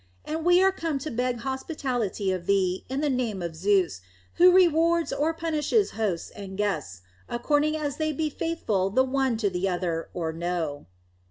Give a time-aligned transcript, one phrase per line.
[0.25, 4.01] And we are come to beg hospitality of thee in the name of Zeus,
[4.37, 9.49] who rewards or punishes hosts and guests according as they be faithful the one to
[9.51, 10.87] the other, or no."